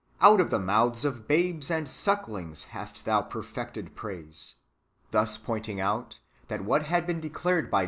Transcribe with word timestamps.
Out 0.19 0.41
of 0.41 0.49
the 0.49 0.57
mouths 0.57 1.05
of 1.05 1.27
babes 1.27 1.69
and 1.69 1.87
sucklings 1.87 2.63
hast 2.69 3.05
Thou 3.05 3.21
perfected 3.21 3.95
praise?"^— 3.95 4.55
thus 5.11 5.37
l^ointing 5.37 5.77
out 5.77 6.17
that 6.47 6.61
what 6.63 6.85
had 6.87 7.05
been 7.05 7.19
declared 7.19 7.29
by 7.29 7.31
David 7.31 7.39
concern 7.43 7.67
^ 7.67 7.71
Matt. 7.71 7.79